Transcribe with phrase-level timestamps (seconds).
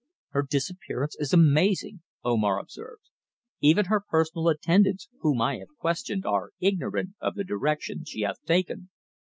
[0.29, 3.03] "Her disappearance is amazing," Omar observed.
[3.59, 8.43] "Even her personal attendants whom I have questioned are ignorant of the direction she hath
[8.43, 8.89] taken.